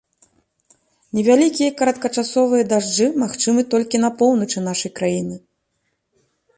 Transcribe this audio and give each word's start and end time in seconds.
Невялікія 1.17 1.75
кароткачасовыя 1.83 2.63
дажджы 2.73 3.07
магчымыя 3.27 3.69
толькі 3.77 3.97
на 4.05 4.09
поўначы 4.23 4.57
нашай 4.69 4.91
краіны. 5.01 5.35